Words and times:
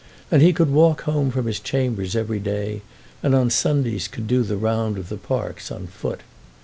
And 0.31 0.41
he 0.41 0.51
could 0.51 0.71
walk 0.71 1.01
home 1.01 1.29
from 1.29 1.45
his 1.45 1.59
chambers 1.59 2.15
every 2.15 2.39
day, 2.39 2.81
and 3.21 3.35
on 3.35 3.51
Sundays 3.51 4.07
could 4.07 4.25
do 4.25 4.41
the 4.41 4.57
round 4.57 4.97
of 4.97 5.09
the 5.09 5.15
parks 5.17 5.69
on 5.71 5.85
foot. 5.85 6.21